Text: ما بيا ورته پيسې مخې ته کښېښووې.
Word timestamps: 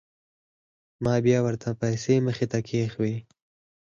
ما 1.03 1.15
بيا 1.25 1.39
ورته 1.45 1.69
پيسې 1.81 2.15
مخې 2.25 2.45
ته 2.51 2.57
کښېښووې. 2.67 3.15